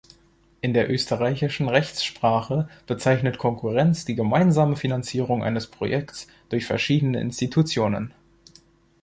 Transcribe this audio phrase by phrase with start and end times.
[0.61, 8.11] In der österreichischen Rechtssprache bezeichnet Konkurrenz die gemeinsame Finanzierung eines Projektes durch verschiedene Institutionen.